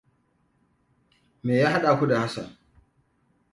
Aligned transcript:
Me 1.43 1.53
ya 1.61 1.69
hada 1.73 1.91
ku 1.99 2.05
da 2.07 2.21
Hassan? 2.25 2.49